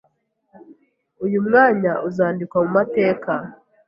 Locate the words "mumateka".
2.65-3.33